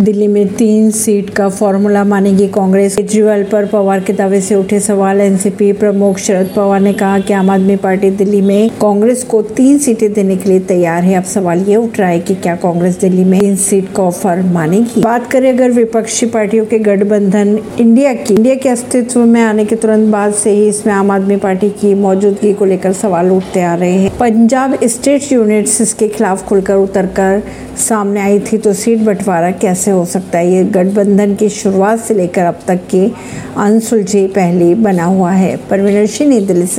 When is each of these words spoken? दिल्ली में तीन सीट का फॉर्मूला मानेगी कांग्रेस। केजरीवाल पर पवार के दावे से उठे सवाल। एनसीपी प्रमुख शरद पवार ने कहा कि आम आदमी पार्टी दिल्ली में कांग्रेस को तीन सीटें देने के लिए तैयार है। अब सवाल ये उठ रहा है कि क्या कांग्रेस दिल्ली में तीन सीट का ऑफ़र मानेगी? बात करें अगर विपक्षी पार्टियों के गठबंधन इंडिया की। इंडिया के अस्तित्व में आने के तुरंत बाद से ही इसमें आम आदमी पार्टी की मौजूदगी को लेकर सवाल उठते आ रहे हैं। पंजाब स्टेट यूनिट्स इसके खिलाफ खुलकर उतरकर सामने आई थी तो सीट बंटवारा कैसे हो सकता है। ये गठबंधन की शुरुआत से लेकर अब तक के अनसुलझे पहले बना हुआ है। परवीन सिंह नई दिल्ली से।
दिल्ली 0.00 0.26
में 0.26 0.48
तीन 0.48 0.90
सीट 0.90 1.30
का 1.30 1.48
फॉर्मूला 1.48 2.02
मानेगी 2.04 2.46
कांग्रेस। 2.48 2.94
केजरीवाल 2.96 3.42
पर 3.44 3.66
पवार 3.66 4.00
के 4.00 4.12
दावे 4.12 4.40
से 4.40 4.54
उठे 4.54 4.78
सवाल। 4.80 5.20
एनसीपी 5.20 5.72
प्रमुख 5.72 6.18
शरद 6.18 6.50
पवार 6.56 6.80
ने 6.80 6.92
कहा 6.92 7.18
कि 7.18 7.32
आम 7.32 7.50
आदमी 7.50 7.76
पार्टी 7.76 8.10
दिल्ली 8.10 8.40
में 8.40 8.70
कांग्रेस 8.80 9.24
को 9.24 9.40
तीन 9.42 9.78
सीटें 9.78 10.12
देने 10.12 10.36
के 10.36 10.48
लिए 10.48 10.60
तैयार 10.60 11.02
है। 11.02 11.14
अब 11.14 11.24
सवाल 11.24 11.64
ये 11.68 11.76
उठ 11.76 11.98
रहा 11.98 12.08
है 12.08 12.20
कि 12.20 12.34
क्या 12.34 12.54
कांग्रेस 12.56 12.98
दिल्ली 13.00 13.24
में 13.24 13.38
तीन 13.40 13.56
सीट 13.56 13.92
का 13.96 14.02
ऑफ़र 14.02 14.42
मानेगी? 14.42 15.00
बात 15.00 15.30
करें 15.30 15.50
अगर 15.52 15.70
विपक्षी 15.70 16.26
पार्टियों 16.26 16.64
के 16.66 16.78
गठबंधन 16.78 17.58
इंडिया 17.80 18.14
की। 18.14 18.34
इंडिया 18.34 18.54
के 18.54 18.68
अस्तित्व 18.68 19.20
में 19.20 19.40
आने 19.42 19.64
के 19.64 19.76
तुरंत 19.76 20.12
बाद 20.12 20.34
से 20.34 20.50
ही 20.50 20.68
इसमें 20.68 20.94
आम 20.94 21.10
आदमी 21.10 21.36
पार्टी 21.36 21.70
की 21.70 21.94
मौजूदगी 21.94 22.52
को 22.52 22.64
लेकर 22.64 22.92
सवाल 22.92 23.30
उठते 23.30 23.62
आ 23.62 23.74
रहे 23.74 23.92
हैं। 23.92 24.16
पंजाब 24.18 24.78
स्टेट 24.84 25.32
यूनिट्स 25.32 25.80
इसके 25.80 26.08
खिलाफ 26.08 26.46
खुलकर 26.48 26.74
उतरकर 26.74 27.42
सामने 27.78 28.20
आई 28.20 28.38
थी 28.38 28.58
तो 28.58 28.72
सीट 28.72 28.98
बंटवारा 28.98 29.50
कैसे 29.90 29.98
हो 29.98 30.04
सकता 30.04 30.38
है। 30.38 30.52
ये 30.52 30.64
गठबंधन 30.64 31.34
की 31.34 31.48
शुरुआत 31.48 31.98
से 31.98 32.14
लेकर 32.14 32.42
अब 32.42 32.58
तक 32.66 32.80
के 32.90 33.10
अनसुलझे 33.56 34.26
पहले 34.26 34.74
बना 34.74 35.04
हुआ 35.04 35.32
है। 35.32 35.56
परवीन 35.56 36.06
सिंह 36.06 36.30
नई 36.30 36.40
दिल्ली 36.40 36.62
से। 36.62 36.68